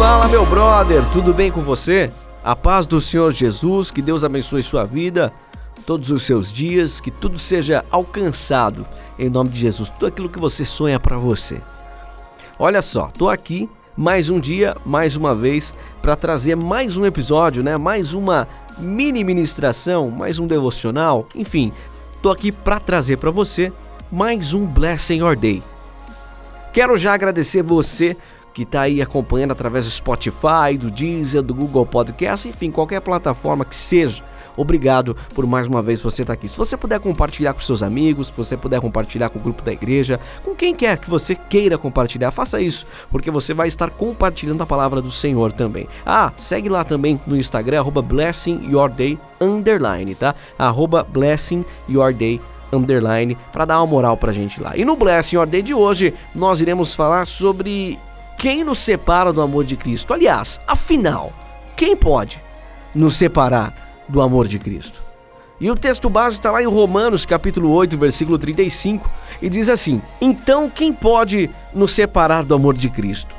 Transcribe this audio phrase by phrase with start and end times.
[0.00, 2.10] Fala, meu brother, tudo bem com você?
[2.42, 5.30] A paz do Senhor Jesus, que Deus abençoe sua vida,
[5.84, 8.86] todos os seus dias, que tudo seja alcançado
[9.18, 11.60] em nome de Jesus, tudo aquilo que você sonha para você.
[12.58, 17.62] Olha só, tô aqui mais um dia, mais uma vez, para trazer mais um episódio,
[17.62, 17.76] né?
[17.76, 18.48] Mais uma
[18.78, 21.74] mini ministração, mais um devocional, enfim,
[22.22, 23.70] tô aqui para trazer para você
[24.10, 25.62] mais um Blessing Your Day.
[26.72, 28.16] Quero já agradecer você
[28.52, 33.64] que está aí acompanhando através do Spotify, do Deezer, do Google Podcast, enfim, qualquer plataforma
[33.64, 34.22] que seja.
[34.56, 36.48] Obrigado por mais uma vez você estar tá aqui.
[36.48, 39.72] Se você puder compartilhar com seus amigos, se você puder compartilhar com o grupo da
[39.72, 44.62] igreja, com quem quer que você queira compartilhar, faça isso, porque você vai estar compartilhando
[44.62, 45.86] a palavra do Senhor também.
[46.04, 50.34] Ah, segue lá também no Instagram, arroba Blessing Your Day, underline, tá?
[50.58, 52.40] Arroba Blessing Your Day,
[52.72, 54.76] underline, para dar uma moral pra gente lá.
[54.76, 57.98] E no Blessing Your Day de hoje, nós iremos falar sobre
[58.40, 60.14] quem nos separa do amor de Cristo.
[60.14, 61.30] Aliás, afinal,
[61.76, 62.42] quem pode
[62.94, 64.98] nos separar do amor de Cristo?
[65.60, 69.10] E o texto base está lá em Romanos, capítulo 8, versículo 35,
[69.42, 73.34] e diz assim: Então quem pode nos separar do amor de Cristo?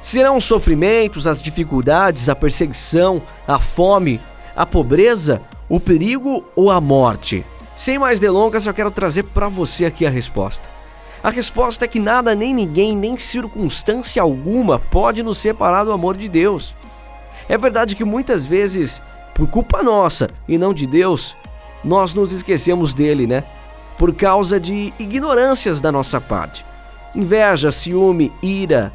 [0.00, 4.20] Serão os sofrimentos, as dificuldades, a perseguição, a fome,
[4.54, 7.44] a pobreza, o perigo ou a morte?
[7.76, 10.62] Sem mais delongas, eu quero trazer para você aqui a resposta.
[11.24, 16.18] A resposta é que nada, nem ninguém, nem circunstância alguma pode nos separar do amor
[16.18, 16.74] de Deus.
[17.48, 19.00] É verdade que muitas vezes,
[19.34, 21.34] por culpa nossa e não de Deus,
[21.82, 23.42] nós nos esquecemos dele, né?
[23.96, 26.62] Por causa de ignorâncias da nossa parte.
[27.14, 28.92] Inveja, ciúme, ira.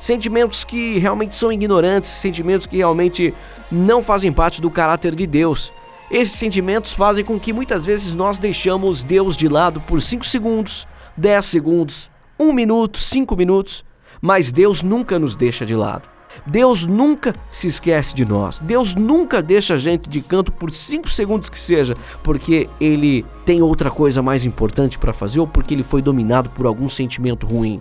[0.00, 3.34] Sentimentos que realmente são ignorantes, sentimentos que realmente
[3.70, 5.70] não fazem parte do caráter de Deus.
[6.10, 10.88] Esses sentimentos fazem com que muitas vezes nós deixamos Deus de lado por 5 segundos,
[11.16, 13.84] 10 segundos, 1 minuto, 5 minutos,
[14.20, 16.08] mas Deus nunca nos deixa de lado.
[16.44, 18.60] Deus nunca se esquece de nós.
[18.60, 23.62] Deus nunca deixa a gente de canto por 5 segundos que seja, porque ele tem
[23.62, 27.80] outra coisa mais importante para fazer ou porque ele foi dominado por algum sentimento ruim.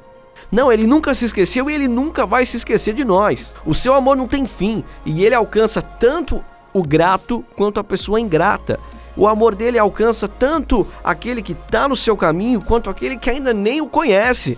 [0.51, 3.51] Não, ele nunca se esqueceu e ele nunca vai se esquecer de nós.
[3.65, 6.43] O seu amor não tem fim e ele alcança tanto
[6.73, 8.79] o grato quanto a pessoa ingrata.
[9.17, 13.53] O amor dele alcança tanto aquele que está no seu caminho quanto aquele que ainda
[13.53, 14.57] nem o conhece.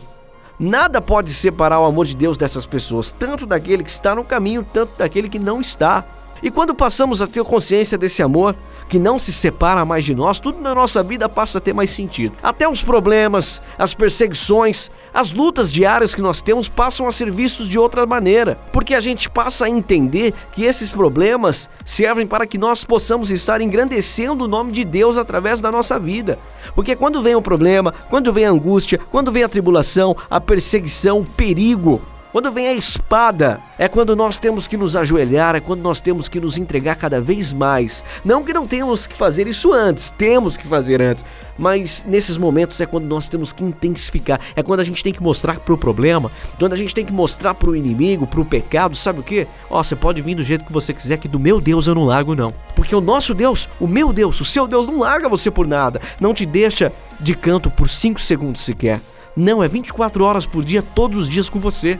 [0.59, 4.66] Nada pode separar o amor de Deus dessas pessoas, tanto daquele que está no caminho,
[4.73, 6.03] tanto daquele que não está.
[6.42, 8.56] E quando passamos a ter consciência desse amor,
[8.88, 11.90] que não se separa mais de nós, tudo na nossa vida passa a ter mais
[11.90, 12.36] sentido.
[12.42, 17.68] Até os problemas, as perseguições, as lutas diárias que nós temos passam a ser vistos
[17.68, 22.58] de outra maneira, porque a gente passa a entender que esses problemas servem para que
[22.58, 26.40] nós possamos estar engrandecendo o nome de Deus através da nossa vida.
[26.75, 31.19] Porque quando vem o problema, quando vem a angústia, quando vem a tribulação, a perseguição,
[31.19, 32.02] o perigo,
[32.32, 36.28] quando vem a espada, é quando nós temos que nos ajoelhar, é quando nós temos
[36.28, 38.04] que nos entregar cada vez mais.
[38.24, 41.24] Não que não temos que fazer isso antes, temos que fazer antes,
[41.58, 45.24] mas nesses momentos é quando nós temos que intensificar, é quando a gente tem que
[45.24, 46.30] mostrar pro problema,
[46.60, 49.48] quando a gente tem que mostrar pro inimigo, pro pecado, sabe o que?
[49.70, 52.04] Ó, você pode vir do jeito que você quiser, que do meu Deus eu não
[52.04, 52.54] largo não.
[52.76, 56.02] Porque o nosso Deus, o meu Deus, o seu Deus não larga você por nada,
[56.20, 59.00] não te deixa de canto por 5 segundos sequer.
[59.36, 62.00] Não, é 24 horas por dia, todos os dias com você.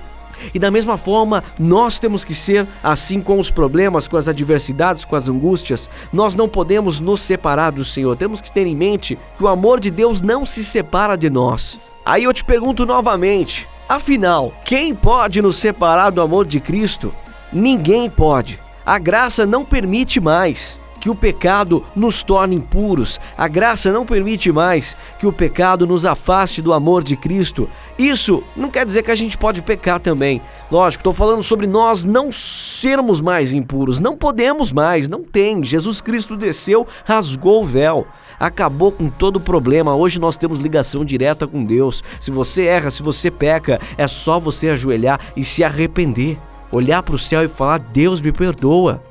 [0.54, 5.06] E da mesma forma, nós temos que ser assim com os problemas, com as adversidades,
[5.06, 5.90] com as angústias.
[6.12, 8.16] Nós não podemos nos separar do Senhor.
[8.18, 11.78] Temos que ter em mente que o amor de Deus não se separa de nós.
[12.06, 17.14] Aí eu te pergunto novamente: afinal, quem pode nos separar do amor de Cristo?
[17.52, 18.60] Ninguém pode.
[18.86, 23.18] A graça não permite mais que o pecado nos torne impuros.
[23.38, 27.70] A graça não permite mais que o pecado nos afaste do amor de Cristo.
[27.98, 30.42] Isso não quer dizer que a gente pode pecar também.
[30.70, 34.02] Lógico, estou falando sobre nós não sermos mais impuros.
[34.02, 35.64] Não podemos mais, não tem.
[35.64, 38.06] Jesus Cristo desceu, rasgou o véu
[38.40, 39.96] acabou com todo o problema.
[39.96, 42.04] Hoje nós temos ligação direta com Deus.
[42.20, 46.38] Se você erra, se você peca, é só você ajoelhar e se arrepender.
[46.72, 49.02] Olhar para o céu e falar: Deus me perdoa.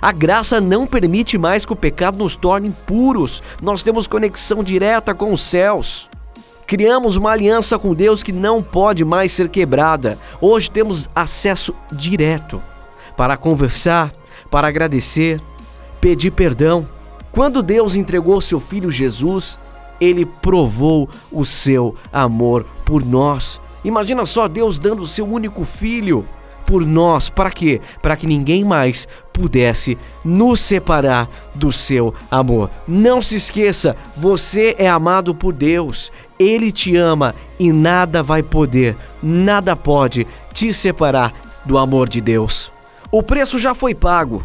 [0.00, 3.42] A graça não permite mais que o pecado nos torne puros.
[3.62, 6.08] Nós temos conexão direta com os céus.
[6.66, 10.18] Criamos uma aliança com Deus que não pode mais ser quebrada.
[10.40, 12.60] Hoje temos acesso direto
[13.16, 14.12] para conversar,
[14.50, 15.40] para agradecer,
[16.00, 16.88] pedir perdão.
[17.30, 19.58] Quando Deus entregou seu filho Jesus,
[20.00, 23.60] ele provou o seu amor por nós.
[23.84, 26.26] Imagina só Deus dando o seu único filho
[26.66, 27.30] por nós.
[27.30, 27.80] Para quê?
[28.02, 32.70] Para que ninguém mais pudesse nos separar do seu amor.
[32.86, 36.10] Não se esqueça, você é amado por Deus.
[36.38, 41.32] Ele te ama e nada vai poder, nada pode te separar
[41.64, 42.72] do amor de Deus.
[43.10, 44.44] O preço já foi pago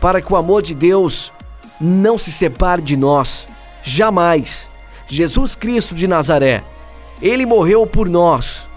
[0.00, 1.32] para que o amor de Deus
[1.80, 3.46] não se separe de nós,
[3.82, 4.68] jamais.
[5.06, 6.62] Jesus Cristo de Nazaré,
[7.20, 8.68] ele morreu por nós.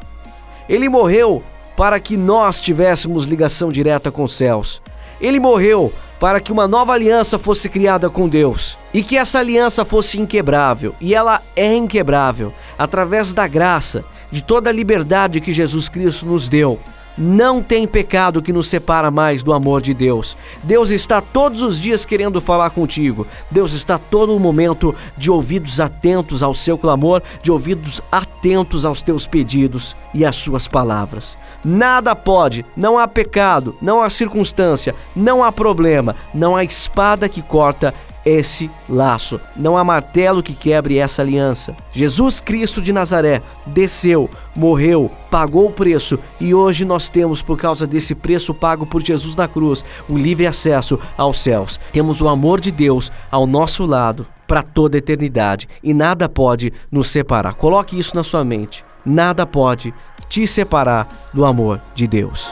[0.68, 1.44] Ele morreu
[1.76, 4.82] para que nós tivéssemos ligação direta com os céus.
[5.20, 9.84] Ele morreu para que uma nova aliança fosse criada com Deus e que essa aliança
[9.84, 15.90] fosse inquebrável, e ela é inquebrável através da graça, de toda a liberdade que Jesus
[15.90, 16.80] Cristo nos deu.
[17.18, 20.36] Não tem pecado que nos separa mais do amor de Deus.
[20.64, 23.26] Deus está todos os dias querendo falar contigo.
[23.50, 29.26] Deus está todo momento de ouvidos atentos ao seu clamor, de ouvidos atentos aos teus
[29.26, 31.38] pedidos e às suas palavras.
[31.64, 37.42] Nada pode, não há pecado, não há circunstância, não há problema, não há espada que
[37.42, 37.94] corta
[38.26, 39.40] esse laço.
[39.56, 41.76] Não há martelo que quebre essa aliança.
[41.92, 47.86] Jesus Cristo de Nazaré desceu, morreu, pagou o preço e hoje nós temos, por causa
[47.86, 51.80] desse preço pago por Jesus na cruz, o livre acesso aos céus.
[51.94, 56.74] Temos o amor de Deus ao nosso lado para toda a eternidade e nada pode
[56.92, 57.54] nos separar.
[57.54, 58.84] Coloque isso na sua mente.
[59.06, 59.94] Nada pode
[60.28, 62.52] te separar do amor de Deus.